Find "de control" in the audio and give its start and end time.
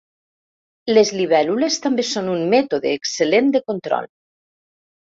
3.59-4.15